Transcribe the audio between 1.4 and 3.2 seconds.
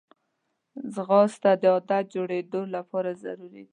د عادت جوړېدو لپاره